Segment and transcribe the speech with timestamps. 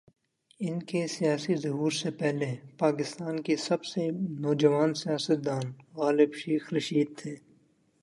[0.59, 2.55] ان کے سیاسی ظہور سے پہلے،
[2.79, 4.09] پاکستان کے سب سے
[4.39, 5.71] "نوجوان سیاست دان"
[5.95, 7.35] غالبا شیخ رشید تھے۔